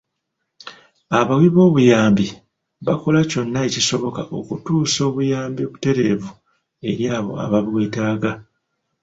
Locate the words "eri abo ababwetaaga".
6.89-8.31